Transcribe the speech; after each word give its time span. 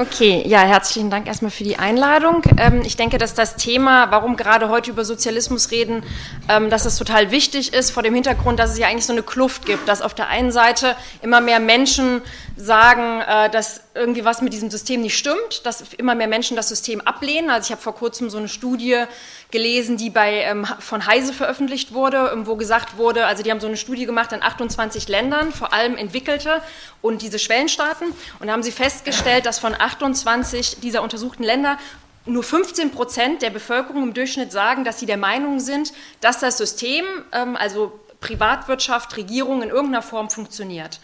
Okay, 0.00 0.42
ja, 0.46 0.60
herzlichen 0.60 1.10
Dank 1.10 1.26
erstmal 1.26 1.50
für 1.50 1.62
die 1.62 1.76
Einladung. 1.76 2.40
Ähm, 2.56 2.80
ich 2.86 2.96
denke, 2.96 3.18
dass 3.18 3.34
das 3.34 3.56
Thema, 3.56 4.10
warum 4.10 4.34
gerade 4.38 4.70
heute 4.70 4.92
über 4.92 5.04
Sozialismus 5.04 5.72
reden, 5.72 6.02
ähm, 6.48 6.70
dass 6.70 6.86
es 6.86 6.96
total 6.96 7.30
wichtig 7.30 7.74
ist, 7.74 7.90
vor 7.90 8.02
dem 8.02 8.14
Hintergrund, 8.14 8.58
dass 8.58 8.70
es 8.70 8.78
ja 8.78 8.86
eigentlich 8.88 9.04
so 9.04 9.12
eine 9.12 9.22
Kluft 9.22 9.66
gibt, 9.66 9.86
dass 9.88 10.00
auf 10.00 10.14
der 10.14 10.28
einen 10.28 10.52
Seite 10.52 10.96
immer 11.20 11.42
mehr 11.42 11.60
Menschen 11.60 12.22
sagen, 12.56 13.20
äh, 13.20 13.50
dass 13.50 13.82
irgendwie 13.94 14.24
was 14.24 14.40
mit 14.40 14.54
diesem 14.54 14.70
System 14.70 15.02
nicht 15.02 15.18
stimmt, 15.18 15.66
dass 15.66 15.82
immer 15.98 16.14
mehr 16.14 16.28
Menschen 16.28 16.56
das 16.56 16.70
System 16.70 17.02
ablehnen. 17.02 17.50
Also 17.50 17.66
ich 17.66 17.72
habe 17.72 17.82
vor 17.82 17.94
kurzem 17.94 18.30
so 18.30 18.38
eine 18.38 18.48
Studie 18.48 19.04
gelesen, 19.50 19.96
die 19.96 20.10
bei, 20.10 20.42
ähm, 20.42 20.66
von 20.78 21.06
Heise 21.06 21.32
veröffentlicht 21.32 21.92
wurde, 21.92 22.32
wo 22.44 22.56
gesagt 22.56 22.96
wurde, 22.96 23.26
also 23.26 23.42
die 23.42 23.50
haben 23.50 23.60
so 23.60 23.66
eine 23.66 23.76
Studie 23.76 24.06
gemacht 24.06 24.32
in 24.32 24.42
28 24.42 25.08
Ländern, 25.08 25.52
vor 25.52 25.72
allem 25.72 25.96
entwickelte 25.96 26.62
und 27.02 27.22
diese 27.22 27.38
Schwellenstaaten, 27.38 28.08
und 28.38 28.46
da 28.46 28.52
haben 28.52 28.62
sie 28.62 28.72
festgestellt, 28.72 29.46
dass 29.46 29.58
von 29.58 29.74
28 29.78 30.80
dieser 30.80 31.02
untersuchten 31.02 31.42
Länder 31.42 31.78
nur 32.26 32.42
15 32.42 32.90
Prozent 32.90 33.42
der 33.42 33.50
Bevölkerung 33.50 34.02
im 34.04 34.14
Durchschnitt 34.14 34.52
sagen, 34.52 34.84
dass 34.84 35.00
sie 35.00 35.06
der 35.06 35.16
Meinung 35.16 35.60
sind, 35.60 35.92
dass 36.20 36.40
das 36.40 36.58
System, 36.58 37.04
ähm, 37.32 37.56
also 37.56 37.98
Privatwirtschaft, 38.20 39.16
Regierung 39.16 39.62
in 39.62 39.70
irgendeiner 39.70 40.02
Form 40.02 40.30
funktioniert. 40.30 41.00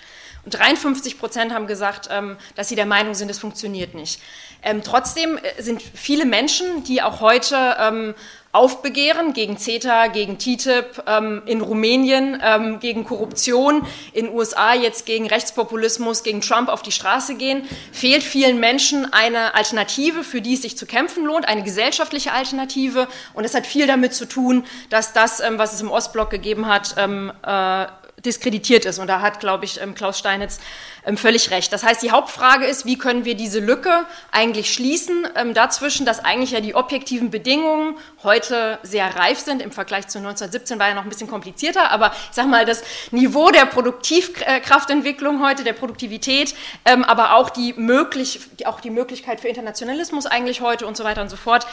Und 0.47 0.57
53 0.57 1.19
Prozent 1.19 1.53
haben 1.53 1.67
gesagt, 1.67 2.09
ähm, 2.09 2.37
dass 2.55 2.69
sie 2.69 2.77
der 2.77 2.87
Meinung 2.87 3.15
sind, 3.15 3.29
es 3.29 3.41
funktioniert 3.41 3.95
nicht. 3.95 4.21
Ähm, 4.63 4.81
trotzdem 4.85 5.39
äh, 5.39 5.61
sind 5.61 5.83
viele 5.83 6.25
Menschen, 6.25 6.85
die 6.85 7.03
auch 7.03 7.21
heute 7.21 7.77
ähm, 7.81 8.15
aufbegehren 8.53 9.33
gegen 9.33 9.59
CETA, 9.59 10.07
gegen 10.07 10.39
TTIP, 10.39 11.03
in 11.45 11.61
Rumänien 11.61 12.41
gegen 12.81 13.05
Korruption, 13.05 13.87
in 14.15 14.31
USA 14.31 14.73
jetzt 14.73 15.05
gegen 15.05 15.27
Rechtspopulismus, 15.27 16.23
gegen 16.23 16.41
Trump 16.41 16.71
auf 16.71 16.81
die 16.81 16.91
Straße 16.91 17.35
gehen, 17.35 17.69
fehlt 17.93 18.23
vielen 18.23 18.59
Menschen 18.59 19.13
eine 19.13 19.55
Alternative, 19.55 20.25
für 20.25 20.41
die 20.41 20.55
es 20.55 20.63
sich 20.63 20.79
zu 20.79 20.87
kämpfen 20.87 21.27
lohnt, 21.27 21.47
eine 21.47 21.65
gesellschaftliche 21.65 22.33
Alternative. 22.33 23.09
Und 23.35 23.45
es 23.45 23.55
hat 23.55 23.67
viel 23.67 23.87
damit 23.87 24.15
zu 24.15 24.27
tun, 24.27 24.65
dass 24.89 25.13
das, 25.13 25.43
was 25.51 25.75
es 25.75 25.83
im 25.83 25.91
Ostblock 25.91 26.31
gegeben 26.31 26.67
hat, 26.67 26.97
äh, 26.97 27.87
diskreditiert 28.25 28.85
ist. 28.85 28.99
Und 28.99 29.09
da 29.09 29.21
hat, 29.21 29.41
glaube 29.41 29.65
ich, 29.65 29.81
ähm, 29.81 29.95
Klaus 29.95 30.19
Steinitz 30.19 30.59
ähm, 31.05 31.17
völlig 31.17 31.51
recht. 31.51 31.73
Das 31.73 31.85
heißt, 31.85 32.03
die 32.03 32.11
Hauptfrage 32.11 32.65
ist, 32.65 32.87
wie 32.87 32.97
können 32.97 33.25
wir 33.25 33.35
diese 33.35 33.61
Lücke 33.61 34.07
eigentlich 34.33 34.73
schließen 34.73 35.29
ähm, 35.37 35.55
dazwischen, 35.55 36.07
dass 36.07 36.25
eigentlich 36.25 36.53
ja 36.53 36.61
die 36.61 36.75
objektiven 36.75 37.31
Bedingungen 37.31 37.97
heute 38.23 38.79
sehr 38.83 39.15
reif 39.17 39.39
sind. 39.39 39.61
Im 39.61 39.71
Vergleich 39.71 40.09
zu 40.09 40.19
1917 40.19 40.79
war 40.79 40.89
ja 40.89 40.95
noch 40.95 41.03
ein 41.03 41.09
bisschen 41.09 41.29
komplizierter, 41.29 41.91
aber 41.91 42.13
ich 42.31 42.35
sage 42.35 42.49
mal, 42.49 42.65
das 42.65 42.83
Niveau 43.11 43.51
der 43.51 43.67
Produktivkraftentwicklung 43.67 45.45
heute, 45.45 45.63
der 45.63 45.75
Produktivität, 45.75 46.55
aber 46.85 47.35
auch 47.35 47.51
die, 47.51 47.75
möglich, 47.75 48.41
auch 48.65 48.81
die 48.81 48.91
Möglichkeit 48.91 49.41
für 49.41 49.49
Internationalismus 49.49 50.27
eigentlich 50.27 50.61
heute 50.61 50.87
und 50.87 50.97
so 50.97 51.05
weiter 51.05 51.23
und 51.23 51.29
so 51.29 51.37
fort. 51.37 51.67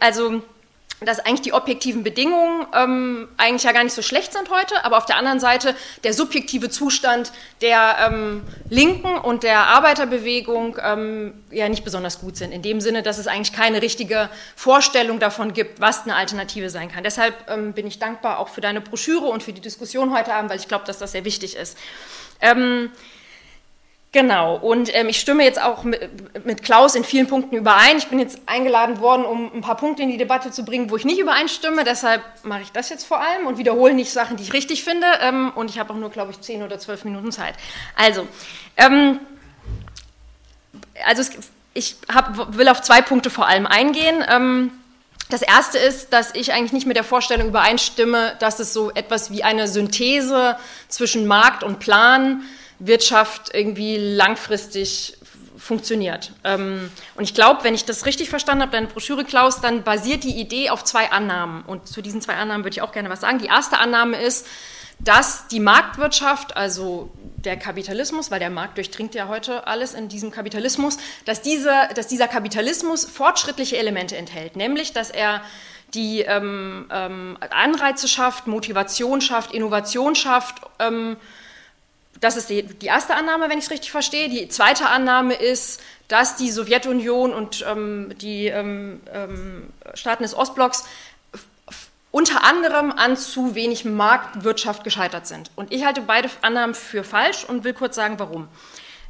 also 0.00 0.42
dass 1.04 1.18
eigentlich 1.20 1.42
die 1.42 1.52
objektiven 1.52 2.02
Bedingungen 2.02 2.66
ähm, 2.74 3.28
eigentlich 3.36 3.62
ja 3.62 3.72
gar 3.72 3.84
nicht 3.84 3.94
so 3.94 4.02
schlecht 4.02 4.32
sind 4.32 4.50
heute, 4.50 4.84
aber 4.84 4.98
auf 4.98 5.06
der 5.06 5.16
anderen 5.16 5.40
Seite 5.40 5.74
der 6.04 6.12
subjektive 6.12 6.68
Zustand 6.68 7.32
der 7.62 7.96
ähm, 8.06 8.42
Linken 8.68 9.16
und 9.16 9.42
der 9.42 9.66
Arbeiterbewegung 9.66 10.76
ähm, 10.82 11.34
ja 11.50 11.68
nicht 11.68 11.84
besonders 11.84 12.20
gut 12.20 12.36
sind. 12.36 12.52
In 12.52 12.62
dem 12.62 12.80
Sinne, 12.80 13.02
dass 13.02 13.18
es 13.18 13.26
eigentlich 13.26 13.52
keine 13.52 13.82
richtige 13.82 14.28
Vorstellung 14.56 15.18
davon 15.18 15.52
gibt, 15.52 15.80
was 15.80 16.02
eine 16.02 16.16
Alternative 16.16 16.70
sein 16.70 16.90
kann. 16.90 17.02
Deshalb 17.02 17.34
ähm, 17.48 17.72
bin 17.72 17.86
ich 17.86 17.98
dankbar 17.98 18.38
auch 18.38 18.48
für 18.48 18.60
deine 18.60 18.80
Broschüre 18.80 19.26
und 19.26 19.42
für 19.42 19.52
die 19.52 19.60
Diskussion 19.60 20.12
heute 20.14 20.34
Abend, 20.34 20.50
weil 20.50 20.58
ich 20.58 20.68
glaube, 20.68 20.84
dass 20.86 20.98
das 20.98 21.12
sehr 21.12 21.24
wichtig 21.24 21.56
ist. 21.56 21.78
Genau, 24.12 24.56
und 24.56 24.92
ähm, 24.92 25.08
ich 25.08 25.20
stimme 25.20 25.44
jetzt 25.44 25.62
auch 25.62 25.84
mit, 25.84 26.44
mit, 26.44 26.64
Klaus 26.64 26.96
in 26.96 27.04
vielen 27.04 27.28
Punkten 27.28 27.54
überein. 27.54 27.96
Ich 27.96 28.08
bin 28.08 28.18
jetzt 28.18 28.40
eingeladen 28.46 28.98
worden, 28.98 29.24
um 29.24 29.52
ein 29.54 29.60
paar 29.60 29.76
Punkte 29.76 30.02
in 30.02 30.10
die 30.10 30.16
Debatte 30.16 30.50
zu 30.50 30.64
bringen, 30.64 30.90
wo 30.90 30.96
ich 30.96 31.04
nicht 31.04 31.20
übereinstimme. 31.20 31.84
Deshalb 31.84 32.20
mache 32.42 32.62
ich 32.62 32.72
das 32.72 32.88
jetzt 32.88 33.06
vor 33.06 33.20
allem 33.20 33.46
und 33.46 33.56
wiederhole 33.56 33.94
nicht 33.94 34.10
Sachen, 34.10 34.36
die 34.36 34.42
ich 34.42 34.52
richtig 34.52 34.82
finde. 34.82 35.06
Ähm, 35.20 35.52
und 35.54 35.70
ich 35.70 35.78
habe 35.78 35.92
auch 35.92 35.96
nur, 35.96 36.10
glaube 36.10 36.32
ich, 36.32 36.40
zehn 36.40 36.64
oder 36.64 36.80
zwölf 36.80 37.04
Minuten 37.04 37.30
Zeit. 37.30 37.54
Also, 37.94 38.26
ähm, 38.76 39.20
also 41.06 41.22
es, 41.22 41.30
ich 41.74 41.94
hab, 42.12 42.56
will 42.56 42.68
auf 42.68 42.82
zwei 42.82 43.02
Punkte 43.02 43.30
vor 43.30 43.46
allem 43.46 43.66
eingehen. 43.66 44.24
Ähm, 44.28 44.72
das 45.28 45.42
erste 45.42 45.78
ist, 45.78 46.12
dass 46.12 46.34
ich 46.34 46.52
eigentlich 46.52 46.72
nicht 46.72 46.86
mit 46.88 46.96
der 46.96 47.04
Vorstellung 47.04 47.46
übereinstimme, 47.46 48.34
dass 48.40 48.58
es 48.58 48.72
so 48.72 48.90
etwas 48.90 49.30
wie 49.30 49.44
eine 49.44 49.68
Synthese 49.68 50.56
zwischen 50.88 51.28
Markt 51.28 51.62
und 51.62 51.78
Plan 51.78 52.42
Wirtschaft 52.80 53.54
irgendwie 53.54 53.96
langfristig 53.96 55.16
funktioniert. 55.56 56.32
Ähm, 56.42 56.90
und 57.14 57.24
ich 57.24 57.34
glaube, 57.34 57.62
wenn 57.62 57.74
ich 57.74 57.84
das 57.84 58.06
richtig 58.06 58.30
verstanden 58.30 58.62
habe, 58.62 58.72
deine 58.72 58.86
Broschüre, 58.86 59.24
Klaus, 59.24 59.60
dann 59.60 59.84
basiert 59.84 60.24
die 60.24 60.40
Idee 60.40 60.70
auf 60.70 60.82
zwei 60.84 61.12
Annahmen. 61.12 61.62
Und 61.62 61.86
zu 61.86 62.02
diesen 62.02 62.20
zwei 62.20 62.34
Annahmen 62.34 62.64
würde 62.64 62.74
ich 62.74 62.82
auch 62.82 62.92
gerne 62.92 63.10
was 63.10 63.20
sagen. 63.20 63.38
Die 63.38 63.46
erste 63.46 63.78
Annahme 63.78 64.20
ist, 64.20 64.46
dass 64.98 65.48
die 65.48 65.60
Marktwirtschaft, 65.60 66.56
also 66.56 67.10
der 67.36 67.56
Kapitalismus, 67.56 68.30
weil 68.30 68.38
der 68.38 68.50
Markt 68.50 68.76
durchdringt 68.76 69.14
ja 69.14 69.28
heute 69.28 69.66
alles 69.66 69.94
in 69.94 70.08
diesem 70.08 70.30
Kapitalismus, 70.30 70.98
dass, 71.24 71.40
diese, 71.40 71.72
dass 71.94 72.06
dieser 72.06 72.28
Kapitalismus 72.28 73.04
fortschrittliche 73.04 73.78
Elemente 73.78 74.16
enthält, 74.16 74.56
nämlich 74.56 74.92
dass 74.92 75.10
er 75.10 75.42
die 75.94 76.20
ähm, 76.20 76.86
ähm, 76.92 77.38
Anreize 77.50 78.08
schafft, 78.08 78.46
Motivation 78.46 79.20
schafft, 79.20 79.52
Innovation 79.52 80.14
schafft, 80.14 80.56
ähm, 80.78 81.16
das 82.20 82.36
ist 82.36 82.50
die, 82.50 82.62
die 82.62 82.86
erste 82.86 83.14
Annahme, 83.14 83.48
wenn 83.48 83.58
ich 83.58 83.64
es 83.64 83.70
richtig 83.70 83.92
verstehe. 83.92 84.28
Die 84.28 84.48
zweite 84.48 84.88
Annahme 84.88 85.34
ist, 85.34 85.80
dass 86.08 86.36
die 86.36 86.50
Sowjetunion 86.50 87.32
und 87.32 87.64
ähm, 87.68 88.12
die 88.20 88.46
ähm, 88.46 89.00
ähm, 89.12 89.72
Staaten 89.94 90.22
des 90.22 90.34
Ostblocks 90.34 90.84
unter 92.10 92.44
anderem 92.44 92.90
an 92.90 93.16
zu 93.16 93.54
wenig 93.54 93.84
Marktwirtschaft 93.84 94.82
gescheitert 94.82 95.26
sind. 95.26 95.50
Und 95.54 95.72
ich 95.72 95.84
halte 95.84 96.02
beide 96.02 96.28
Annahmen 96.42 96.74
für 96.74 97.04
falsch 97.04 97.44
und 97.44 97.64
will 97.64 97.72
kurz 97.72 97.94
sagen, 97.94 98.18
warum. 98.18 98.48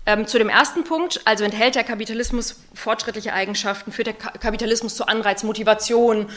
Ähm, 0.07 0.27
zu 0.27 0.39
dem 0.39 0.49
ersten 0.49 0.85
Punkt, 0.85 1.21
also 1.25 1.45
enthält 1.45 1.75
der 1.75 1.85
Kapitalismus 1.85 2.57
fortschrittliche 2.75 3.33
Eigenschaften, 3.33 3.93
führt 3.93 4.09
der 4.09 4.15
Kapitalismus 4.15 4.97
zu 4.97 5.07
Anreiz, 5.07 5.43
Motivation, 5.43 6.31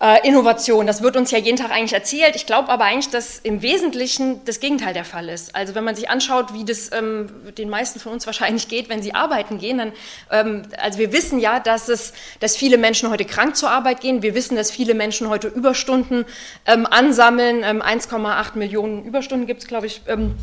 äh, 0.00 0.26
Innovation. 0.26 0.86
Das 0.86 1.02
wird 1.02 1.16
uns 1.16 1.30
ja 1.30 1.38
jeden 1.38 1.56
Tag 1.56 1.70
eigentlich 1.70 1.92
erzählt. 1.92 2.34
Ich 2.34 2.46
glaube 2.46 2.68
aber 2.68 2.84
eigentlich, 2.84 3.10
dass 3.10 3.38
im 3.38 3.62
Wesentlichen 3.62 4.44
das 4.44 4.60
Gegenteil 4.60 4.92
der 4.92 5.04
Fall 5.04 5.28
ist. 5.28 5.54
Also 5.54 5.74
wenn 5.74 5.84
man 5.84 5.94
sich 5.94 6.10
anschaut, 6.10 6.52
wie 6.52 6.64
das 6.64 6.90
ähm, 6.92 7.30
den 7.56 7.70
meisten 7.70 8.00
von 8.00 8.12
uns 8.12 8.26
wahrscheinlich 8.26 8.68
geht, 8.68 8.88
wenn 8.88 9.02
sie 9.02 9.14
arbeiten 9.14 9.58
gehen, 9.58 9.78
dann, 9.78 9.92
ähm, 10.30 10.62
also 10.80 10.98
wir 10.98 11.12
wissen 11.12 11.38
ja, 11.38 11.60
dass 11.60 11.88
es, 11.88 12.12
dass 12.40 12.56
viele 12.56 12.76
Menschen 12.76 13.10
heute 13.10 13.24
krank 13.24 13.56
zur 13.56 13.70
Arbeit 13.70 14.00
gehen. 14.00 14.22
Wir 14.22 14.34
wissen, 14.34 14.56
dass 14.56 14.70
viele 14.70 14.94
Menschen 14.94 15.28
heute 15.28 15.48
Überstunden 15.48 16.24
ähm, 16.66 16.86
ansammeln. 16.86 17.64
1,8 17.64 18.14
ähm, 18.54 18.58
Millionen 18.58 19.04
Überstunden 19.04 19.46
gibt 19.46 19.62
es, 19.62 19.68
glaube 19.68 19.86
ich, 19.86 20.02
ähm, 20.08 20.34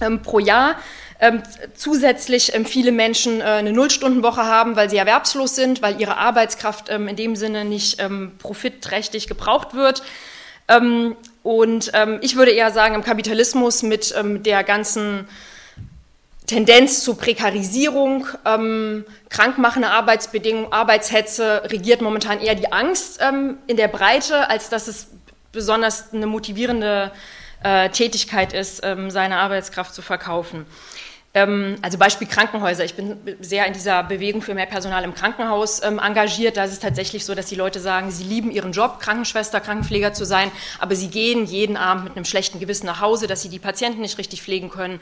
ähm, 0.00 0.22
pro 0.22 0.38
Jahr 0.38 0.76
ähm, 1.20 1.42
zusätzlich 1.74 2.54
ähm, 2.54 2.64
viele 2.64 2.92
Menschen 2.92 3.40
äh, 3.40 3.44
eine 3.44 3.72
Nullstundenwoche 3.72 4.44
haben, 4.44 4.76
weil 4.76 4.88
sie 4.88 4.96
erwerbslos 4.96 5.56
sind, 5.56 5.82
weil 5.82 6.00
ihre 6.00 6.16
Arbeitskraft 6.16 6.90
ähm, 6.90 7.08
in 7.08 7.16
dem 7.16 7.34
Sinne 7.34 7.64
nicht 7.64 8.00
ähm, 8.00 8.32
profitträchtig 8.38 9.26
gebraucht 9.26 9.74
wird. 9.74 10.02
Ähm, 10.68 11.16
und 11.42 11.90
ähm, 11.94 12.18
ich 12.22 12.36
würde 12.36 12.52
eher 12.52 12.70
sagen, 12.70 12.94
im 12.94 13.02
Kapitalismus 13.02 13.82
mit 13.82 14.14
der 14.14 14.62
ganzen 14.64 15.26
Tendenz 16.46 17.04
zur 17.04 17.18
Prekarisierung, 17.18 18.26
krankmachende 19.28 19.88
Arbeitsbedingungen, 19.88 20.72
Arbeitshetze 20.72 21.62
regiert 21.66 22.00
momentan 22.00 22.40
eher 22.40 22.54
die 22.54 22.72
Angst 22.72 23.20
in 23.66 23.76
der 23.76 23.88
Breite, 23.88 24.48
als 24.48 24.68
dass 24.68 24.88
es 24.88 25.08
besonders 25.52 26.12
eine 26.12 26.26
motivierende 26.26 27.12
äh, 27.62 27.90
Tätigkeit 27.90 28.52
ist, 28.52 28.82
seine 29.08 29.36
Arbeitskraft 29.36 29.94
zu 29.94 30.02
verkaufen. 30.02 30.66
Ähm, 31.38 31.76
also 31.82 31.98
Beispiel 31.98 32.26
Krankenhäuser. 32.26 32.84
Ich 32.84 32.94
bin 32.94 33.16
sehr 33.40 33.66
in 33.66 33.72
dieser 33.72 34.02
Bewegung 34.02 34.42
für 34.42 34.54
mehr 34.54 34.66
Personal 34.66 35.04
im 35.04 35.14
Krankenhaus 35.14 35.82
ähm, 35.82 36.00
engagiert. 36.00 36.56
Da 36.56 36.64
ist 36.64 36.72
es 36.72 36.80
tatsächlich 36.80 37.24
so, 37.24 37.34
dass 37.34 37.46
die 37.46 37.54
Leute 37.54 37.78
sagen, 37.78 38.10
sie 38.10 38.24
lieben 38.24 38.50
ihren 38.50 38.72
Job, 38.72 38.98
Krankenschwester, 38.98 39.60
Krankenpfleger 39.60 40.12
zu 40.12 40.24
sein, 40.24 40.50
aber 40.80 40.96
sie 40.96 41.08
gehen 41.08 41.46
jeden 41.46 41.76
Abend 41.76 42.04
mit 42.04 42.16
einem 42.16 42.24
schlechten 42.24 42.58
Gewissen 42.58 42.86
nach 42.86 43.00
Hause, 43.00 43.26
dass 43.26 43.42
sie 43.42 43.48
die 43.48 43.60
Patienten 43.60 44.00
nicht 44.00 44.18
richtig 44.18 44.42
pflegen 44.42 44.68
können. 44.68 45.00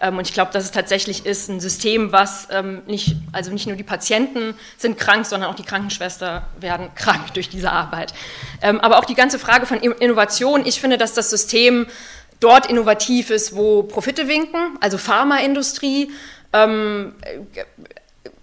Ähm, 0.00 0.18
und 0.18 0.28
ich 0.28 0.34
glaube, 0.34 0.52
dass 0.52 0.64
es 0.64 0.70
tatsächlich 0.70 1.26
ist 1.26 1.48
ein 1.48 1.60
System, 1.60 2.12
was 2.12 2.48
nicht, 2.86 3.16
also 3.32 3.50
nicht 3.50 3.66
nur 3.66 3.76
die 3.76 3.82
Patienten 3.82 4.54
sind 4.76 4.98
krank, 4.98 5.26
sondern 5.26 5.50
auch 5.50 5.54
die 5.54 5.62
Krankenschwester 5.62 6.46
werden 6.60 6.90
krank 6.94 7.32
durch 7.34 7.48
diese 7.48 7.70
Arbeit. 7.70 8.12
aber 8.60 8.98
auch 8.98 9.04
die 9.04 9.14
ganze 9.14 9.38
Frage 9.38 9.66
von 9.66 9.78
Innovation. 9.78 10.66
Ich 10.66 10.80
finde, 10.80 10.98
dass 10.98 11.14
das 11.14 11.30
System 11.30 11.86
dort 12.42 12.66
innovativ 12.66 13.30
ist, 13.30 13.54
wo 13.54 13.82
Profite 13.82 14.28
winken, 14.28 14.76
also 14.80 14.98
Pharmaindustrie. 14.98 16.10
Ähm, 16.52 17.14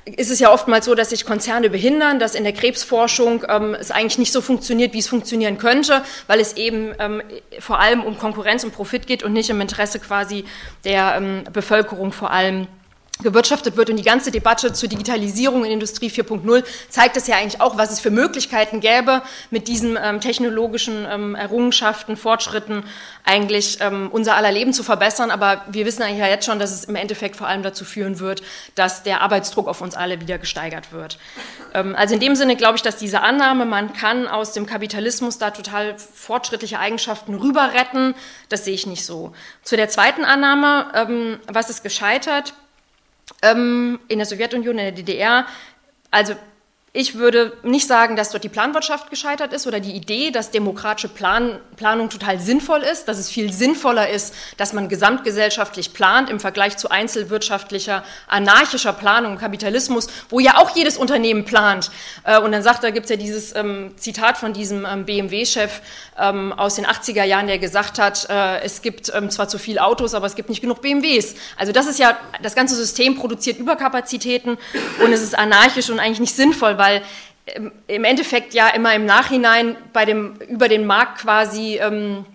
ist 0.06 0.32
es 0.32 0.40
ja 0.40 0.52
oftmals 0.52 0.86
so, 0.86 0.96
dass 0.96 1.12
sich 1.12 1.26
Konzerne 1.26 1.70
behindern, 1.70 2.20
dass 2.20 2.36
in 2.36 2.44
der 2.44 2.54
Krebsforschung 2.54 3.46
ähm, 3.48 3.76
es 3.80 3.92
eigentlich 3.92 4.18
nicht 4.18 4.32
so 4.32 4.42
funktioniert, 4.42 4.94
wie 4.94 5.00
es 5.00 5.08
funktionieren 5.08 5.58
könnte, 5.58 6.02
weil 6.28 6.40
es 6.40 6.58
eben 6.58 6.94
ähm, 7.00 7.22
vor 7.60 7.80
allem 7.80 8.04
um 8.04 8.18
Konkurrenz 8.18 8.64
und 8.64 8.74
Profit 8.74 9.08
geht 9.08 9.24
und 9.24 9.34
nicht 9.34 9.50
im 9.50 9.62
Interesse 9.62 10.00
quasi 10.00 10.46
der 10.84 11.16
ähm, 11.16 11.44
Bevölkerung 11.52 12.12
vor 12.12 12.32
allem 12.32 12.68
gewirtschaftet 13.22 13.76
wird. 13.76 13.90
Und 13.90 13.98
die 13.98 14.04
ganze 14.04 14.32
Debatte 14.32 14.72
zur 14.72 14.88
Digitalisierung 14.88 15.66
in 15.66 15.72
Industrie 15.72 16.10
4.0 16.10 16.64
zeigt 16.88 17.18
es 17.18 17.28
ja 17.28 17.36
eigentlich 17.36 17.60
auch, 17.60 17.78
was 17.78 17.92
es 17.92 18.00
für 18.00 18.12
Möglichkeiten 18.12 18.80
gäbe, 18.80 19.22
mit 19.52 19.68
diesen 19.68 19.98
ähm, 20.02 20.22
technologischen 20.22 21.06
ähm, 21.10 21.36
Errungenschaften, 21.36 22.16
Fortschritten 22.16 22.84
eigentlich 23.26 23.80
ähm, 23.82 24.10
unser 24.10 24.36
aller 24.36 24.54
Leben 24.54 24.72
zu 24.72 24.84
verbessern. 24.84 25.32
Aber 25.32 25.66
wir 25.70 25.86
wissen 25.86 26.02
eigentlich 26.02 26.20
ja 26.20 26.28
jetzt 26.28 26.46
schon, 26.46 26.60
dass 26.60 26.72
es 26.72 26.86
im 26.86 26.96
Endeffekt 26.96 27.36
vor 27.36 27.48
allem 27.48 27.62
dazu 27.62 27.84
führen 27.84 28.20
wird, 28.20 28.42
dass 28.76 29.04
der 29.04 29.20
Arbeitsdruck 29.20 29.68
auf 29.68 29.82
uns 29.82 29.96
alle 29.96 30.22
wieder 30.22 30.38
gesteigert 30.38 30.94
wird. 30.94 31.18
Ähm, 31.74 31.96
also 31.98 32.14
in 32.14 32.22
dem 32.22 32.36
Sinne 32.36 32.56
glaube 32.56 32.78
ich, 32.78 32.84
dass 32.84 32.96
diese 32.96 33.20
Annahme, 33.20 33.66
man 33.66 33.92
kann 33.92 34.30
aus 34.30 34.54
dem 34.54 34.66
Kapitalismus 34.66 35.38
da 35.38 35.52
total 35.52 35.98
fortschrittliche 35.98 36.80
Eigenschaften 36.80 37.36
rüber 37.36 37.72
retten, 37.74 38.16
das 38.48 38.64
sehe 38.64 38.74
ich 38.74 38.88
nicht 38.88 39.06
so. 39.06 39.34
Zu 39.64 39.76
der 39.76 39.90
zweiten 39.90 40.24
Annahme, 40.24 40.88
ähm, 40.96 41.40
was 41.48 41.70
ist 41.70 41.84
gescheitert? 41.84 42.54
Ähm, 43.42 44.00
in 44.08 44.20
der 44.20 44.26
Sowjetunion, 44.26 44.78
in 44.78 44.86
der 44.86 44.92
DDR. 44.92 45.46
Also 46.12 46.36
ich 46.92 47.16
würde 47.16 47.54
nicht 47.64 47.88
sagen, 47.88 48.16
dass 48.16 48.32
dort 48.32 48.44
die 48.44 48.50
Planwirtschaft 48.50 49.12
gescheitert 49.12 49.54
ist 49.54 49.68
oder 49.68 49.80
die 49.80 49.92
Idee, 49.92 50.32
dass 50.32 50.50
demokratische 50.50 51.08
Plan 51.08 51.60
Planung 51.76 52.10
total 52.10 52.40
sinnvoll 52.40 52.82
ist, 52.82 53.08
dass 53.08 53.18
es 53.18 53.30
viel 53.30 53.54
sinnvoller 53.54 54.10
ist, 54.10 54.34
dass 54.58 54.74
man 54.74 54.90
gesamtgesellschaftlich 54.90 55.94
plant 55.94 56.30
im 56.30 56.42
Vergleich 56.42 56.78
zu 56.78 56.90
einzelwirtschaftlicher, 56.90 58.04
anarchischer 58.28 58.92
Planung, 58.92 59.38
Kapitalismus, 59.38 60.08
wo 60.30 60.42
ja 60.42 60.58
auch 60.58 60.76
jedes 60.76 60.98
Unternehmen 60.98 61.46
plant. 61.46 61.90
Äh, 62.26 62.40
und 62.40 62.52
dann 62.52 62.64
sagt, 62.64 62.84
da 62.84 62.90
gibt 62.90 63.06
es 63.06 63.12
ja 63.12 63.16
dieses 63.16 63.56
ähm, 63.56 63.94
Zitat 63.96 64.38
von 64.38 64.52
diesem 64.52 64.86
ähm, 64.86 65.06
BMW-Chef 65.06 65.82
ähm, 66.18 66.52
aus 66.52 66.76
den 66.76 66.86
80er 66.86 67.24
Jahren, 67.24 67.48
der 67.48 67.60
gesagt 67.60 67.98
hat, 67.98 68.28
äh, 68.30 68.60
es 68.62 68.82
gibt 68.82 69.12
ähm, 69.16 69.30
zwar 69.30 69.48
zu 69.48 69.58
viele 69.58 69.84
Autos, 69.84 70.14
aber 70.14 70.26
es 70.26 70.36
gibt 70.36 70.50
nicht 70.50 70.62
genug 70.62 70.82
BMWs. 70.82 71.36
Also 71.56 71.72
das 71.72 71.88
ist 71.88 72.00
ja, 72.00 72.18
das 72.42 72.56
ganze 72.56 72.76
System 72.76 73.16
produziert 73.16 73.58
Überkapazitäten 73.58 74.58
und 75.04 75.14
es 75.14 75.22
ist 75.22 75.38
anarchisch 75.38 75.90
und 75.90 76.00
eigentlich 76.00 76.20
nicht 76.20 76.36
sinnvoll, 76.36 76.78
weil 76.78 76.89
ähm, 77.48 77.72
im 77.88 78.04
Endeffekt 78.04 78.54
ja 78.54 78.70
immer 78.70 78.94
im 78.94 79.06
Nachhinein 79.06 79.76
bei 79.94 80.06
dem, 80.06 80.36
über 80.48 80.68
den 80.68 80.86
Markt 80.86 81.20
quasi 81.20 81.78
ähm, 81.78 82.26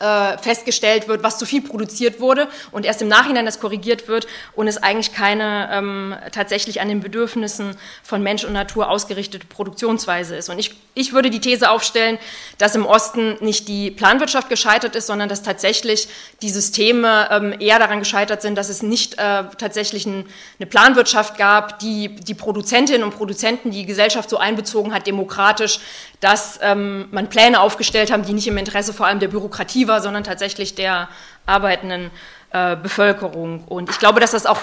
äh, 0.00 0.36
festgestellt 0.38 1.06
wird, 1.08 1.22
was 1.22 1.38
zu 1.38 1.46
viel 1.46 1.62
produziert 1.62 2.20
wurde 2.20 2.48
und 2.72 2.84
erst 2.84 3.00
im 3.02 3.08
Nachhinein 3.08 3.46
das 3.46 3.60
korrigiert 3.60 4.08
wird 4.08 4.26
und 4.54 4.66
es 4.66 4.82
eigentlich 4.82 5.12
keine 5.12 5.68
ähm, 5.72 6.14
tatsächlich 6.32 6.80
an 6.80 6.88
den 6.88 7.00
Bedürfnissen 7.00 7.76
von 8.02 8.22
Mensch 8.22 8.44
und 8.44 8.52
Natur 8.52 8.90
ausgerichtete 8.90 9.46
Produktionsweise 9.46 10.34
ist. 10.34 10.48
Und 10.48 10.58
ich, 10.58 10.74
ich 10.94 11.12
würde 11.12 11.30
die 11.30 11.40
These 11.40 11.70
aufstellen, 11.70 12.18
dass 12.58 12.74
im 12.74 12.86
Osten 12.86 13.36
nicht 13.40 13.68
die 13.68 13.90
Planwirtschaft 13.90 14.48
gescheitert 14.48 14.96
ist, 14.96 15.06
sondern 15.06 15.28
dass 15.28 15.42
tatsächlich 15.42 16.08
die 16.42 16.50
Systeme 16.50 17.28
ähm, 17.30 17.54
eher 17.60 17.78
daran 17.78 18.00
gescheitert 18.00 18.42
sind, 18.42 18.56
dass 18.56 18.68
es 18.68 18.82
nicht 18.82 19.14
äh, 19.14 19.44
tatsächlich 19.58 20.06
ein, 20.06 20.26
eine 20.58 20.66
Planwirtschaft 20.66 21.38
gab, 21.38 21.78
die 21.78 22.16
die 22.16 22.34
Produzentinnen 22.34 23.04
und 23.04 23.14
Produzenten, 23.14 23.70
die 23.70 23.86
Gesellschaft 23.86 24.28
so 24.28 24.38
einbezogen 24.38 24.92
hat, 24.92 25.06
demokratisch, 25.06 25.78
dass 26.20 26.58
ähm, 26.62 27.06
man 27.10 27.28
Pläne 27.28 27.60
aufgestellt 27.60 28.10
haben, 28.10 28.24
die 28.24 28.32
nicht 28.32 28.46
im 28.46 28.56
Interesse 28.56 28.92
vor 28.92 29.06
allem 29.06 29.20
der 29.20 29.28
Bürokratie 29.28 29.86
war, 29.94 30.02
sondern 30.02 30.24
tatsächlich 30.24 30.74
der 30.74 31.08
arbeitenden 31.46 32.10
äh, 32.50 32.74
Bevölkerung. 32.74 33.62
Und 33.64 33.88
ich 33.90 33.98
glaube, 34.00 34.18
dass 34.18 34.32
das 34.32 34.44
auch 34.44 34.58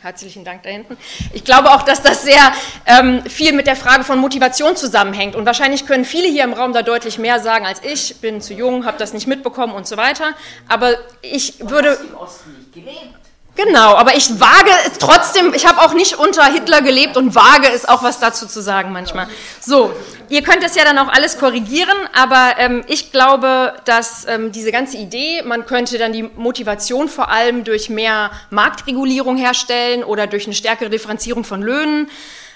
Herzlichen 0.00 0.44
Dank 0.44 0.62
da 0.62 0.70
hinten. 0.70 0.96
Ich 1.32 1.42
glaube 1.42 1.70
auch, 1.72 1.82
dass 1.82 2.02
das 2.02 2.22
sehr 2.22 2.52
ähm, 2.86 3.20
viel 3.24 3.52
mit 3.52 3.66
der 3.66 3.74
Frage 3.74 4.04
von 4.04 4.20
Motivation 4.20 4.76
zusammenhängt. 4.76 5.34
Und 5.34 5.44
wahrscheinlich 5.44 5.86
können 5.86 6.04
viele 6.04 6.28
hier 6.28 6.44
im 6.44 6.52
Raum 6.52 6.72
da 6.72 6.82
deutlich 6.82 7.18
mehr 7.18 7.40
sagen 7.40 7.66
als 7.66 7.82
ich. 7.82 8.20
Bin 8.20 8.40
zu 8.40 8.54
jung, 8.54 8.86
habe 8.86 8.96
das 8.96 9.12
nicht 9.12 9.26
mitbekommen 9.26 9.74
und 9.74 9.88
so 9.88 9.96
weiter. 9.96 10.34
Aber 10.68 10.94
ich 11.20 11.58
würde. 11.58 11.98
Im 12.08 12.16
Osten 12.16 12.52
nicht 12.52 12.72
gelebt. 12.72 13.27
Genau, 13.58 13.96
aber 13.96 14.16
ich 14.16 14.38
wage 14.38 14.70
trotzdem, 15.00 15.52
ich 15.52 15.66
habe 15.66 15.80
auch 15.82 15.92
nicht 15.92 16.16
unter 16.16 16.44
Hitler 16.44 16.80
gelebt 16.80 17.16
und 17.16 17.34
wage 17.34 17.68
es 17.68 17.88
auch 17.88 18.04
was 18.04 18.20
dazu 18.20 18.46
zu 18.46 18.62
sagen 18.62 18.92
manchmal. 18.92 19.26
So, 19.58 19.92
ihr 20.28 20.42
könnt 20.42 20.62
es 20.62 20.76
ja 20.76 20.84
dann 20.84 20.96
auch 20.96 21.08
alles 21.08 21.38
korrigieren, 21.38 21.96
aber 22.14 22.52
ähm, 22.58 22.84
ich 22.86 23.10
glaube, 23.10 23.74
dass 23.84 24.28
ähm, 24.28 24.52
diese 24.52 24.70
ganze 24.70 24.96
Idee, 24.96 25.42
man 25.42 25.66
könnte 25.66 25.98
dann 25.98 26.12
die 26.12 26.22
Motivation 26.22 27.08
vor 27.08 27.32
allem 27.32 27.64
durch 27.64 27.90
mehr 27.90 28.30
Marktregulierung 28.50 29.36
herstellen 29.36 30.04
oder 30.04 30.28
durch 30.28 30.46
eine 30.46 30.54
stärkere 30.54 30.88
Differenzierung 30.88 31.42
von 31.42 31.60
Löhnen. 31.60 32.08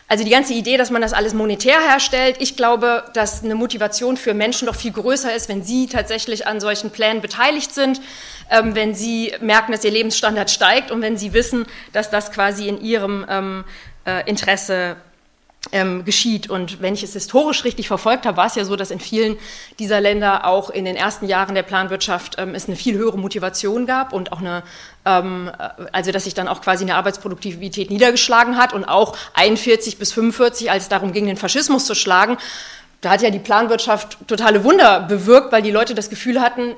Also 0.07 0.23
die 0.23 0.31
ganze 0.31 0.53
Idee, 0.53 0.77
dass 0.77 0.91
man 0.91 1.03
das 1.03 1.15
alles 1.15 1.35
monetär 1.35 1.81
herstellt, 1.81 2.37
ich 2.39 2.57
glaube, 2.57 3.03
dass 3.13 3.43
eine 3.43 3.57
Motivation 3.57 4.17
für 4.17 4.35
Menschen 4.35 4.67
doch 4.67 4.77
viel 4.77 4.93
größer 4.93 5.35
ist, 5.35 5.49
wenn 5.49 5.65
sie 5.65 5.89
tatsächlich 5.89 6.47
an 6.47 6.61
solchen 6.61 6.91
Plänen 6.91 7.23
beteiligt 7.23 7.75
sind 7.75 8.01
ähm, 8.53 8.75
wenn 8.75 8.95
sie 8.95 9.33
merken, 9.41 9.73
dass 9.73 9.85
ihr 9.85 9.91
Lebensstandard 9.91 10.51
steigt 10.51 10.91
und 10.91 11.03
wenn 11.03 11.17
sie 11.17 11.33
wissen, 11.33 11.67
dass 11.93 12.11
das 12.11 12.31
quasi 12.31 12.69
in 12.69 12.81
ihrem 12.81 13.27
ähm, 13.29 13.65
äh, 14.07 14.29
Interesse 14.29 14.97
ähm, 15.71 16.05
geschieht. 16.05 16.51
Und 16.51 16.83
wenn 16.83 16.95
ich 16.95 17.03
es 17.03 17.13
historisch 17.13 17.65
richtig 17.65 17.87
verfolgt 17.87 18.27
habe, 18.27 18.37
war 18.37 18.47
es 18.47 18.57
ja 18.57 18.65
so, 18.65 18.75
dass 18.75 18.91
in 18.91 18.99
vielen 18.99 19.39
dieser 19.79 20.01
Länder 20.01 20.45
auch 20.47 20.71
in 20.71 20.85
den 20.85 20.97
ersten 20.97 21.27
Jahren 21.27 21.55
der 21.55 21.63
Planwirtschaft 21.63 22.37
ähm, 22.39 22.55
es 22.55 22.67
eine 22.67 22.77
viel 22.77 22.97
höhere 22.97 23.19
Motivation 23.19 23.87
gab 23.87 24.13
und 24.13 24.33
auch 24.33 24.41
eine, 24.41 24.65
ähm, 25.05 25.51
äh, 25.57 25.85
also 25.93 26.11
dass 26.11 26.25
sich 26.25 26.35
dann 26.35 26.49
auch 26.49 26.61
quasi 26.63 26.85
eine 26.85 26.97
Arbeitsproduktivität 26.97 27.91
niedergeschlagen 27.91 28.57
hat 28.57 28.73
und 28.73 28.85
auch 28.85 29.17
41 29.35 29.99
bis 29.99 30.13
45, 30.13 30.71
als 30.71 30.85
es 30.85 30.89
darum 30.89 31.13
ging, 31.13 31.27
den 31.27 31.37
Faschismus 31.37 31.87
zu 31.87 31.95
schlagen, 31.95 32.39
da 33.01 33.11
hat 33.11 33.23
ja 33.23 33.31
die 33.31 33.41
Planwirtschaft 33.41 34.19
totale 34.29 34.63
Wunder 34.63 35.01
bewirkt, 35.01 35.53
weil 35.53 35.63
die 35.63 35.73
Leute 35.73 35.95
das 35.95 36.09
Gefühl 36.09 36.41
hatten, 36.41 36.75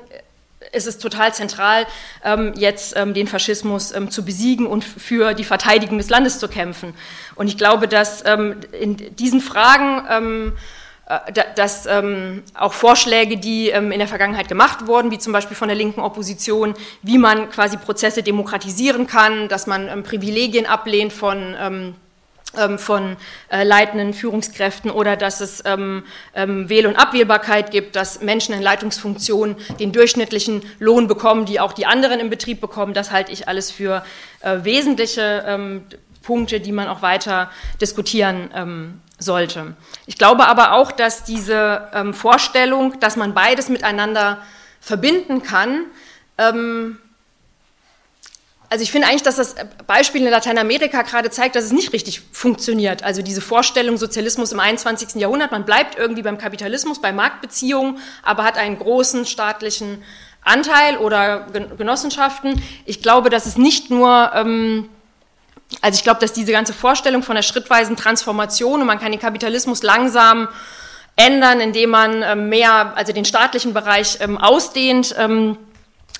ist 0.71 0.87
es 0.87 0.97
total 0.97 1.33
zentral, 1.33 1.85
ähm, 2.23 2.53
jetzt 2.55 2.95
ähm, 2.95 3.13
den 3.13 3.27
Faschismus 3.27 3.91
ähm, 3.91 4.11
zu 4.11 4.25
besiegen 4.25 4.67
und 4.67 4.83
für 4.83 5.33
die 5.33 5.43
Verteidigung 5.43 5.97
des 5.97 6.09
Landes 6.09 6.39
zu 6.39 6.47
kämpfen. 6.47 6.93
Und 7.35 7.47
ich 7.47 7.57
glaube, 7.57 7.87
dass 7.87 8.25
ähm, 8.25 8.57
in 8.71 9.15
diesen 9.15 9.41
Fragen 9.41 10.05
ähm, 10.09 10.53
äh, 11.07 11.33
dass 11.55 11.85
ähm, 11.85 12.41
auch 12.55 12.73
Vorschläge, 12.73 13.37
die 13.37 13.69
ähm, 13.69 13.91
in 13.91 13.99
der 13.99 14.07
Vergangenheit 14.07 14.47
gemacht 14.47 14.87
wurden, 14.87 15.11
wie 15.11 15.19
zum 15.19 15.33
Beispiel 15.33 15.55
von 15.55 15.67
der 15.67 15.77
linken 15.77 16.01
Opposition, 16.01 16.73
wie 17.03 17.19
man 17.19 17.49
quasi 17.51 17.77
Prozesse 17.77 18.23
demokratisieren 18.23 19.05
kann, 19.05 19.47
dass 19.47 19.67
man 19.67 19.87
ähm, 19.87 20.01
Privilegien 20.01 20.65
ablehnt 20.65 21.13
von 21.13 21.55
ähm, 21.59 21.95
von 22.77 23.17
äh, 23.49 23.63
leitenden 23.63 24.13
Führungskräften 24.13 24.91
oder 24.91 25.15
dass 25.15 25.41
es 25.41 25.63
ähm, 25.65 26.03
ähm, 26.33 26.69
Wähl- 26.69 26.87
und 26.87 26.95
Abwählbarkeit 26.95 27.71
gibt, 27.71 27.95
dass 27.95 28.21
Menschen 28.21 28.53
in 28.53 28.61
Leitungsfunktionen 28.61 29.55
den 29.79 29.91
durchschnittlichen 29.91 30.61
Lohn 30.79 31.07
bekommen, 31.07 31.45
die 31.45 31.59
auch 31.59 31.73
die 31.73 31.85
anderen 31.85 32.19
im 32.19 32.29
Betrieb 32.29 32.61
bekommen. 32.61 32.93
Das 32.93 33.11
halte 33.11 33.31
ich 33.31 33.47
alles 33.47 33.71
für 33.71 34.03
äh, 34.41 34.59
wesentliche 34.63 35.43
ähm, 35.47 35.83
Punkte, 36.21 36.59
die 36.59 36.71
man 36.71 36.87
auch 36.87 37.01
weiter 37.01 37.49
diskutieren 37.79 38.49
ähm, 38.53 39.01
sollte. 39.19 39.75
Ich 40.07 40.17
glaube 40.17 40.47
aber 40.47 40.73
auch, 40.73 40.91
dass 40.91 41.23
diese 41.23 41.89
ähm, 41.93 42.13
Vorstellung, 42.13 42.99
dass 42.99 43.15
man 43.15 43.33
beides 43.33 43.69
miteinander 43.69 44.39
verbinden 44.81 45.41
kann, 45.43 45.85
also 48.75 48.83
ich 48.83 48.91
finde 48.91 49.07
eigentlich, 49.07 49.23
dass 49.23 49.37
das 49.37 49.55
Beispiel 49.87 50.21
in 50.21 50.29
Lateinamerika 50.29 51.03
gerade 51.03 51.29
zeigt, 51.29 51.55
dass 51.55 51.63
es 51.63 51.71
nicht 51.71 51.93
richtig 51.93 52.21
funktioniert. 52.33 53.03
Also 53.03 53.21
diese 53.21 53.39
Vorstellung 53.39 53.95
Sozialismus 53.95 54.51
im 54.51 54.59
21. 54.59 55.15
Jahrhundert, 55.15 55.53
man 55.53 55.63
bleibt 55.63 55.97
irgendwie 55.97 56.23
beim 56.23 56.37
Kapitalismus, 56.37 56.99
bei 56.99 57.13
Marktbeziehungen, 57.13 57.99
aber 58.21 58.43
hat 58.43 58.57
einen 58.57 58.77
großen 58.77 59.25
staatlichen 59.25 60.03
Anteil 60.41 60.97
oder 60.97 61.47
Genossenschaften. 61.77 62.61
Ich 62.85 63.01
glaube, 63.01 63.29
dass 63.29 63.45
es 63.45 63.57
nicht 63.57 63.91
nur, 63.91 64.31
ähm, 64.35 64.89
also 65.79 65.95
ich 65.95 66.03
glaube, 66.03 66.19
dass 66.19 66.33
diese 66.33 66.51
ganze 66.51 66.73
Vorstellung 66.73 67.23
von 67.23 67.37
der 67.37 67.43
schrittweisen 67.43 67.95
Transformation 67.95 68.81
und 68.81 68.87
man 68.87 68.99
kann 68.99 69.13
den 69.13 69.21
Kapitalismus 69.21 69.83
langsam 69.83 70.49
ändern, 71.15 71.61
indem 71.61 71.91
man 71.91 72.21
ähm, 72.23 72.49
mehr, 72.49 72.91
also 72.97 73.13
den 73.13 73.23
staatlichen 73.23 73.73
Bereich 73.73 74.17
ähm, 74.19 74.37
ausdehnt, 74.37 75.15
ähm, 75.17 75.57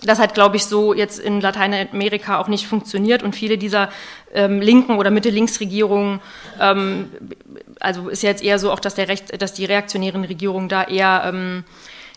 das 0.06 0.20
hat, 0.20 0.34
glaube 0.34 0.56
ich, 0.58 0.66
so 0.66 0.94
jetzt 0.94 1.20
in 1.20 1.42
Lateinamerika 1.42 2.40
auch 2.40 2.48
nicht 2.48 2.68
funktioniert. 2.68 3.24
Und 3.24 3.36
viele 3.36 3.58
dieser 3.58 3.90
ähm, 4.34 4.62
linken 4.62 4.98
oder 4.98 5.12
Mitte-Links-Regierungen, 5.12 6.22
ähm, 6.60 7.12
also 7.80 8.10
ist 8.10 8.24
jetzt 8.24 8.44
eher 8.44 8.60
so 8.60 8.72
auch, 8.72 8.80
dass, 8.80 8.96
der 8.96 9.08
Recht, 9.08 9.42
dass 9.42 9.54
die 9.54 9.66
reaktionären 9.66 10.24
Regierungen 10.24 10.70
da 10.70 10.84
eher 10.84 11.24
ähm, 11.26 11.64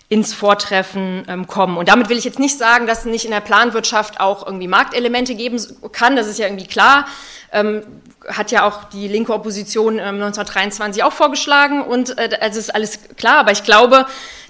ins 0.09 0.33
Vortreffen 0.33 1.25
ähm, 1.29 1.47
kommen. 1.47 1.77
Und 1.77 1.89
damit 1.89 2.09
will 2.09 2.17
ich 2.17 2.25
jetzt 2.25 2.39
nicht 2.39 2.57
sagen, 2.57 2.87
dass 2.87 3.01
es 3.01 3.05
nicht 3.05 3.27
in 3.27 3.31
der 3.31 3.41
Planwirtschaft 3.41 4.21
auch 4.21 4.47
irgendwie 4.47 4.67
Marktelemente 4.67 5.35
geben 5.35 5.61
kann, 5.93 6.17
das 6.17 6.27
ist 6.27 6.39
ja 6.39 6.47
irgendwie 6.47 6.67
klar. 6.67 7.07
Ähm, 7.53 7.83
hat 8.27 8.51
ja 8.51 8.67
auch 8.67 8.85
die 8.85 9.09
linke 9.09 9.33
Opposition 9.33 9.95
ähm, 9.95 10.17
1923 10.17 11.03
auch 11.03 11.13
vorgeschlagen 11.13 11.83
und 11.83 12.19
äh, 12.19 12.39
also 12.41 12.59
ist 12.59 12.75
alles 12.75 13.01
klar, 13.17 13.39
aber 13.39 13.53
ich 13.53 13.65
glaube, 13.65 14.07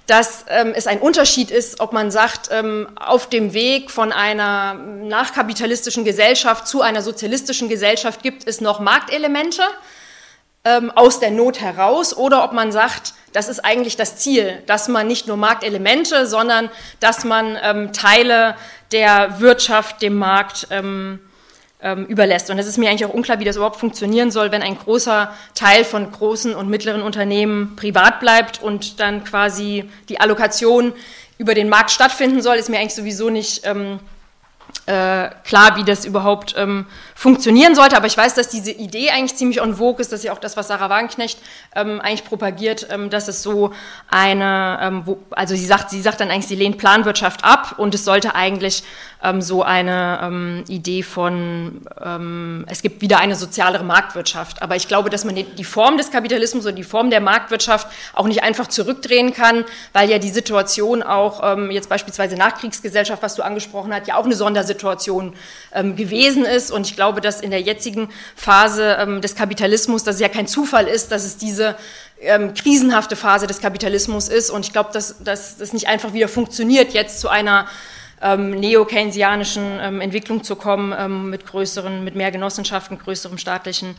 dass 0.06 0.46
ähm, 0.48 0.72
es 0.74 0.86
ein 0.86 1.00
Unterschied 1.00 1.50
ist, 1.50 1.80
ob 1.80 1.92
man 1.92 2.10
sagt, 2.10 2.48
ähm, 2.50 2.88
auf 2.96 3.28
dem 3.28 3.52
Weg 3.52 3.90
von 3.90 4.10
einer 4.10 4.74
nachkapitalistischen 4.74 6.04
Gesellschaft 6.04 6.66
zu 6.66 6.82
einer 6.82 7.02
sozialistischen 7.02 7.68
Gesellschaft 7.68 8.22
gibt 8.22 8.46
es 8.46 8.60
noch 8.60 8.80
Marktelemente 8.80 9.62
ähm, 10.68 10.90
aus 10.94 11.18
der 11.18 11.30
Not 11.30 11.60
heraus 11.60 12.14
oder 12.14 12.44
ob 12.44 12.52
man 12.52 12.72
sagt, 12.72 13.14
das 13.32 13.48
ist 13.48 13.64
eigentlich 13.64 13.96
das 13.96 14.16
Ziel, 14.16 14.62
dass 14.66 14.88
man 14.88 15.06
nicht 15.06 15.26
nur 15.26 15.36
Marktelemente, 15.36 16.26
sondern 16.26 16.68
dass 17.00 17.24
man 17.24 17.58
ähm, 17.62 17.92
Teile 17.92 18.54
der 18.92 19.40
Wirtschaft 19.40 20.02
dem 20.02 20.16
Markt 20.16 20.66
ähm, 20.70 21.20
ähm, 21.80 22.04
überlässt. 22.06 22.50
Und 22.50 22.58
es 22.58 22.66
ist 22.66 22.76
mir 22.76 22.90
eigentlich 22.90 23.06
auch 23.06 23.14
unklar, 23.14 23.38
wie 23.40 23.44
das 23.44 23.56
überhaupt 23.56 23.76
funktionieren 23.76 24.30
soll, 24.30 24.50
wenn 24.50 24.62
ein 24.62 24.78
großer 24.78 25.32
Teil 25.54 25.84
von 25.84 26.10
großen 26.10 26.54
und 26.54 26.68
mittleren 26.68 27.02
Unternehmen 27.02 27.76
privat 27.76 28.20
bleibt 28.20 28.62
und 28.62 29.00
dann 29.00 29.24
quasi 29.24 29.88
die 30.08 30.20
Allokation 30.20 30.92
über 31.38 31.54
den 31.54 31.68
Markt 31.68 31.92
stattfinden 31.92 32.42
soll, 32.42 32.56
ist 32.56 32.68
mir 32.68 32.78
eigentlich 32.78 32.94
sowieso 32.94 33.30
nicht 33.30 33.64
ähm, 33.64 34.00
äh, 34.86 35.28
klar, 35.44 35.76
wie 35.76 35.84
das 35.84 36.06
überhaupt 36.06 36.54
ähm, 36.56 36.86
funktionieren 37.14 37.74
sollte. 37.74 37.96
Aber 37.96 38.06
ich 38.06 38.16
weiß, 38.16 38.34
dass 38.34 38.48
diese 38.48 38.70
Idee 38.70 39.10
eigentlich 39.10 39.36
ziemlich 39.36 39.60
on 39.60 39.74
vogue 39.76 40.00
ist. 40.00 40.12
Das 40.12 40.20
ist 40.20 40.24
ja 40.24 40.32
auch 40.32 40.38
das, 40.38 40.56
was 40.56 40.68
Sarah 40.68 40.88
Wagenknecht 40.88 41.38
ähm, 41.74 42.00
eigentlich 42.00 42.24
propagiert, 42.24 42.86
ähm, 42.90 43.10
dass 43.10 43.28
es 43.28 43.42
so 43.42 43.72
eine, 44.10 44.78
ähm, 44.80 45.02
wo, 45.04 45.18
also 45.30 45.54
sie 45.54 45.66
sagt, 45.66 45.90
sie 45.90 46.00
sagt 46.00 46.20
dann 46.20 46.30
eigentlich, 46.30 46.46
sie 46.46 46.56
lehnt 46.56 46.78
Planwirtschaft 46.78 47.44
ab 47.44 47.74
und 47.76 47.94
es 47.94 48.04
sollte 48.04 48.34
eigentlich 48.34 48.82
ähm, 49.22 49.42
so 49.42 49.62
eine 49.62 50.20
ähm, 50.22 50.64
Idee 50.68 51.02
von, 51.02 51.82
es 52.66 52.82
gibt 52.82 53.02
wieder 53.02 53.18
eine 53.18 53.34
sozialere 53.34 53.84
Marktwirtschaft. 53.84 54.62
Aber 54.62 54.76
ich 54.76 54.88
glaube, 54.88 55.10
dass 55.10 55.24
man 55.24 55.34
die, 55.34 55.64
Form 55.64 55.98
des 55.98 56.10
Kapitalismus 56.10 56.64
und 56.66 56.76
die 56.76 56.84
Form 56.84 57.10
der 57.10 57.20
Marktwirtschaft 57.20 57.88
auch 58.14 58.26
nicht 58.26 58.42
einfach 58.42 58.68
zurückdrehen 58.68 59.34
kann, 59.34 59.64
weil 59.92 60.08
ja 60.08 60.18
die 60.18 60.30
Situation 60.30 61.02
auch 61.02 61.58
jetzt 61.70 61.88
beispielsweise 61.88 62.36
Nachkriegsgesellschaft, 62.36 63.22
was 63.22 63.34
du 63.34 63.42
angesprochen 63.42 63.92
hast, 63.92 64.06
ja 64.06 64.16
auch 64.16 64.24
eine 64.24 64.34
Sondersituation 64.34 64.67
gewesen 65.96 66.44
ist. 66.44 66.70
Und 66.70 66.86
ich 66.86 66.96
glaube, 66.96 67.08
glaube, 67.08 67.20
dass 67.20 67.40
in 67.40 67.50
der 67.50 67.60
jetzigen 67.60 68.08
Phase 68.36 68.96
ähm, 69.00 69.20
des 69.20 69.34
Kapitalismus, 69.34 70.04
dass 70.04 70.16
es 70.16 70.20
ja 70.20 70.28
kein 70.28 70.46
Zufall 70.46 70.86
ist, 70.86 71.10
dass 71.10 71.24
es 71.24 71.36
diese 71.36 71.76
ähm, 72.20 72.54
krisenhafte 72.54 73.16
Phase 73.16 73.46
des 73.46 73.60
Kapitalismus 73.60 74.28
ist. 74.28 74.50
Und 74.50 74.66
ich 74.66 74.72
glaube, 74.72 74.90
dass, 74.92 75.22
dass 75.22 75.56
das 75.56 75.72
nicht 75.72 75.88
einfach 75.88 76.12
wieder 76.12 76.28
funktioniert, 76.28 76.92
jetzt 76.92 77.20
zu 77.20 77.28
einer 77.28 77.66
ähm, 78.20 78.50
neo-keynesianischen 78.50 79.78
ähm, 79.80 80.00
Entwicklung 80.00 80.44
zu 80.44 80.56
kommen, 80.56 80.94
ähm, 80.98 81.30
mit 81.30 81.46
größeren, 81.46 82.04
mit 82.04 82.14
mehr 82.14 82.30
Genossenschaften, 82.30 82.98
größerem 82.98 83.38
staatlichen 83.38 83.94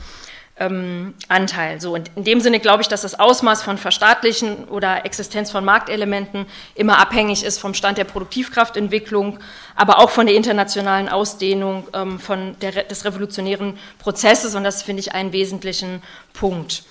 ähm, 0.59 1.13
Anteil. 1.27 1.81
So, 1.81 1.93
und 1.93 2.11
in 2.15 2.23
dem 2.23 2.41
Sinne 2.41 2.59
glaube 2.59 2.81
ich, 2.81 2.87
dass 2.87 3.01
das 3.01 3.19
Ausmaß 3.19 3.63
von 3.63 3.77
Verstaatlichen 3.77 4.65
oder 4.65 5.05
Existenz 5.05 5.51
von 5.51 5.65
Marktelementen 5.65 6.45
immer 6.75 6.99
abhängig 6.99 7.43
ist 7.43 7.59
vom 7.59 7.73
Stand 7.73 7.97
der 7.97 8.03
Produktivkraftentwicklung, 8.03 9.39
aber 9.75 9.99
auch 9.99 10.09
von 10.09 10.25
der 10.25 10.35
internationalen 10.35 11.09
Ausdehnung 11.09 11.87
ähm, 11.93 12.19
von 12.19 12.55
der, 12.59 12.83
des 12.83 13.05
revolutionären 13.05 13.77
Prozesses. 13.99 14.55
Und 14.55 14.63
das 14.63 14.83
finde 14.83 14.99
ich 14.99 15.13
einen 15.13 15.31
wesentlichen 15.31 16.01
Punkt. 16.33 16.83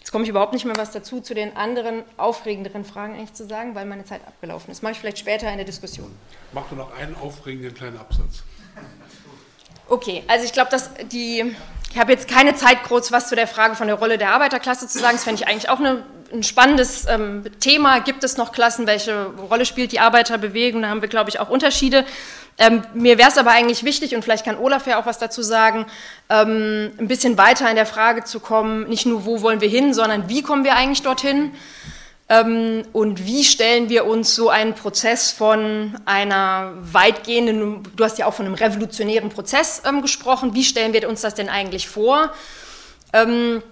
Jetzt 0.00 0.12
komme 0.12 0.24
ich 0.24 0.30
überhaupt 0.30 0.52
nicht 0.52 0.66
mehr 0.66 0.76
was 0.76 0.90
dazu, 0.90 1.22
zu 1.22 1.32
den 1.34 1.56
anderen 1.56 2.02
aufregenderen 2.18 2.84
Fragen 2.84 3.14
eigentlich 3.14 3.32
zu 3.32 3.46
sagen, 3.46 3.74
weil 3.74 3.86
meine 3.86 4.04
Zeit 4.04 4.20
abgelaufen 4.26 4.70
ist. 4.70 4.82
Mache 4.82 4.92
ich 4.92 4.98
vielleicht 4.98 5.18
später 5.18 5.50
in 5.50 5.56
der 5.56 5.64
Diskussion. 5.64 6.14
Mach 6.52 6.68
du 6.68 6.74
noch 6.74 6.94
einen 6.98 7.16
aufregenden 7.16 7.72
kleinen 7.72 7.96
Absatz. 7.96 8.42
Okay, 9.88 10.22
also 10.28 10.44
ich 10.44 10.52
glaube, 10.52 10.70
dass 10.70 10.90
die 11.12 11.54
ich 11.94 12.00
habe 12.00 12.10
jetzt 12.10 12.26
keine 12.26 12.56
Zeit, 12.56 12.82
kurz 12.82 13.12
was 13.12 13.28
zu 13.28 13.36
der 13.36 13.46
Frage 13.46 13.76
von 13.76 13.86
der 13.86 13.94
Rolle 13.94 14.18
der 14.18 14.30
Arbeiterklasse 14.30 14.88
zu 14.88 14.98
sagen. 14.98 15.14
Das 15.14 15.22
fände 15.22 15.40
ich 15.40 15.46
eigentlich 15.46 15.68
auch 15.68 15.78
eine, 15.78 16.02
ein 16.32 16.42
spannendes 16.42 17.06
ähm, 17.06 17.44
Thema. 17.60 18.00
Gibt 18.00 18.24
es 18.24 18.36
noch 18.36 18.50
Klassen? 18.50 18.88
Welche 18.88 19.26
Rolle 19.26 19.64
spielt 19.64 19.92
die 19.92 20.00
Arbeiterbewegung? 20.00 20.82
Da 20.82 20.88
haben 20.88 21.02
wir, 21.02 21.08
glaube 21.08 21.30
ich, 21.30 21.38
auch 21.38 21.50
Unterschiede. 21.50 22.04
Ähm, 22.58 22.82
mir 22.94 23.16
wäre 23.16 23.28
es 23.28 23.38
aber 23.38 23.52
eigentlich 23.52 23.84
wichtig, 23.84 24.16
und 24.16 24.22
vielleicht 24.22 24.44
kann 24.44 24.58
Olaf 24.58 24.88
ja 24.88 25.00
auch 25.00 25.06
was 25.06 25.18
dazu 25.18 25.40
sagen, 25.42 25.86
ähm, 26.28 26.90
ein 26.98 27.06
bisschen 27.06 27.38
weiter 27.38 27.70
in 27.70 27.76
der 27.76 27.86
Frage 27.86 28.24
zu 28.24 28.40
kommen, 28.40 28.88
nicht 28.88 29.06
nur 29.06 29.24
wo 29.24 29.40
wollen 29.40 29.60
wir 29.60 29.68
hin, 29.68 29.94
sondern 29.94 30.28
wie 30.28 30.42
kommen 30.42 30.64
wir 30.64 30.74
eigentlich 30.74 31.02
dorthin? 31.02 31.52
Ähm, 32.28 32.84
und 32.92 33.26
wie 33.26 33.44
stellen 33.44 33.90
wir 33.90 34.06
uns 34.06 34.34
so 34.34 34.48
einen 34.48 34.74
Prozess 34.74 35.30
von 35.30 35.94
einer 36.06 36.72
weitgehenden, 36.80 37.82
du 37.94 38.04
hast 38.04 38.18
ja 38.18 38.26
auch 38.26 38.34
von 38.34 38.46
einem 38.46 38.54
revolutionären 38.54 39.28
Prozess 39.28 39.82
ähm, 39.86 40.00
gesprochen, 40.00 40.54
wie 40.54 40.64
stellen 40.64 40.94
wir 40.94 41.06
uns 41.08 41.20
das 41.20 41.34
denn 41.34 41.50
eigentlich 41.50 41.86
vor? 41.86 42.32
Ähm, 43.12 43.62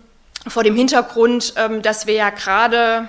vor 0.48 0.64
dem 0.64 0.74
Hintergrund, 0.74 1.54
dass 1.82 2.08
wir 2.08 2.14
ja 2.14 2.30
gerade 2.30 3.08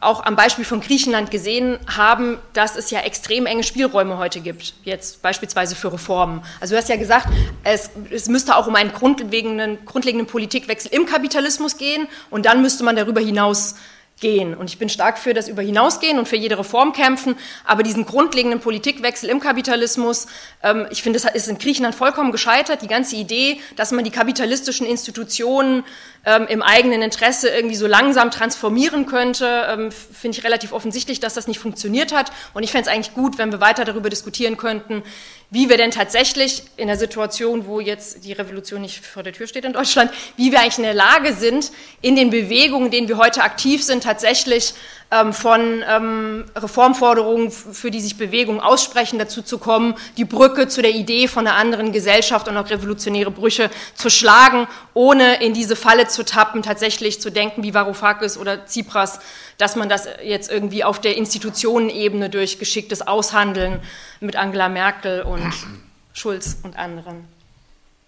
auch 0.00 0.24
am 0.24 0.36
Beispiel 0.36 0.64
von 0.64 0.80
Griechenland 0.80 1.30
gesehen 1.30 1.78
haben, 1.86 2.38
dass 2.54 2.76
es 2.76 2.90
ja 2.90 3.00
extrem 3.00 3.44
enge 3.44 3.62
Spielräume 3.62 4.16
heute 4.16 4.40
gibt, 4.40 4.72
jetzt 4.84 5.20
beispielsweise 5.20 5.74
für 5.74 5.92
Reformen. 5.92 6.42
Also 6.60 6.74
du 6.74 6.80
hast 6.80 6.88
ja 6.88 6.96
gesagt, 6.96 7.26
es, 7.64 7.90
es 8.10 8.28
müsste 8.28 8.56
auch 8.56 8.68
um 8.68 8.74
einen 8.74 8.92
grundlegenden, 8.92 9.84
grundlegenden 9.84 10.28
Politikwechsel 10.28 10.94
im 10.94 11.04
Kapitalismus 11.04 11.76
gehen 11.76 12.08
und 12.30 12.46
dann 12.46 12.62
müsste 12.62 12.84
man 12.84 12.96
darüber 12.96 13.20
hinaus 13.20 13.74
gehen. 14.20 14.54
Und 14.54 14.70
ich 14.70 14.78
bin 14.78 14.88
stark 14.88 15.18
für 15.18 15.34
das 15.34 15.48
Über 15.48 15.62
hinausgehen 15.62 16.18
und 16.18 16.28
für 16.28 16.36
jede 16.36 16.58
Reform 16.58 16.92
kämpfen, 16.92 17.36
aber 17.64 17.82
diesen 17.82 18.04
grundlegenden 18.04 18.60
Politikwechsel 18.60 19.28
im 19.28 19.40
Kapitalismus, 19.40 20.26
ähm, 20.62 20.86
ich 20.90 21.02
finde, 21.02 21.18
das 21.18 21.34
ist 21.34 21.48
in 21.48 21.58
Griechenland 21.58 21.94
vollkommen 21.94 22.32
gescheitert. 22.32 22.82
Die 22.82 22.88
ganze 22.88 23.16
Idee, 23.16 23.60
dass 23.76 23.92
man 23.92 24.04
die 24.04 24.10
kapitalistischen 24.10 24.86
Institutionen 24.86 25.84
ähm, 26.24 26.46
im 26.48 26.62
eigenen 26.62 27.02
Interesse 27.02 27.48
irgendwie 27.48 27.76
so 27.76 27.86
langsam 27.86 28.30
transformieren 28.30 29.06
könnte, 29.06 29.66
ähm, 29.68 29.90
finde 29.92 30.38
ich 30.38 30.44
relativ 30.44 30.72
offensichtlich, 30.72 31.20
dass 31.20 31.34
das 31.34 31.46
nicht 31.46 31.58
funktioniert 31.58 32.12
hat. 32.12 32.30
Und 32.54 32.62
ich 32.62 32.72
fände 32.72 32.88
es 32.88 32.94
eigentlich 32.94 33.14
gut, 33.14 33.38
wenn 33.38 33.52
wir 33.52 33.60
weiter 33.60 33.84
darüber 33.84 34.10
diskutieren 34.10 34.56
könnten, 34.56 35.02
wie 35.50 35.70
wir 35.70 35.78
denn 35.78 35.90
tatsächlich 35.90 36.64
in 36.76 36.88
der 36.88 36.98
Situation, 36.98 37.66
wo 37.66 37.80
jetzt 37.80 38.24
die 38.24 38.32
Revolution 38.32 38.82
nicht 38.82 39.04
vor 39.04 39.22
der 39.22 39.32
Tür 39.32 39.46
steht 39.46 39.64
in 39.64 39.72
Deutschland, 39.72 40.10
wie 40.36 40.52
wir 40.52 40.60
eigentlich 40.60 40.76
in 40.76 40.84
der 40.84 40.94
Lage 40.94 41.32
sind, 41.32 41.72
in 42.02 42.16
den 42.16 42.28
Bewegungen, 42.28 42.86
in 42.86 42.92
denen 42.92 43.08
wir 43.08 43.16
heute 43.16 43.42
aktiv 43.42 43.82
sind, 43.82 44.04
tatsächlich 44.08 44.72
ähm, 45.10 45.34
von 45.34 45.84
ähm, 45.86 46.46
Reformforderungen, 46.56 47.50
für 47.50 47.90
die 47.90 48.00
sich 48.00 48.16
Bewegungen 48.16 48.60
aussprechen, 48.60 49.18
dazu 49.18 49.42
zu 49.42 49.58
kommen, 49.58 49.94
die 50.16 50.24
Brücke 50.24 50.66
zu 50.66 50.80
der 50.80 50.92
Idee 50.92 51.28
von 51.28 51.46
einer 51.46 51.56
anderen 51.56 51.92
Gesellschaft 51.92 52.48
und 52.48 52.56
auch 52.56 52.70
revolutionäre 52.70 53.30
Brüche 53.30 53.70
zu 53.94 54.08
schlagen, 54.08 54.66
ohne 54.94 55.42
in 55.42 55.52
diese 55.52 55.76
Falle 55.76 56.08
zu 56.08 56.24
tappen, 56.24 56.62
tatsächlich 56.62 57.20
zu 57.20 57.30
denken, 57.30 57.62
wie 57.62 57.74
Varoufakis 57.74 58.38
oder 58.38 58.64
Tsipras, 58.64 59.20
dass 59.58 59.76
man 59.76 59.90
das 59.90 60.08
jetzt 60.24 60.50
irgendwie 60.50 60.84
auf 60.84 61.00
der 61.00 61.16
Institutionenebene 61.18 62.30
durch 62.30 62.58
geschicktes 62.58 63.06
Aushandeln 63.06 63.80
mit 64.20 64.36
Angela 64.36 64.70
Merkel 64.70 65.20
und 65.20 65.52
Schulz 66.14 66.56
und 66.62 66.78
anderen 66.78 67.24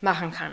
machen 0.00 0.32
kann. 0.32 0.52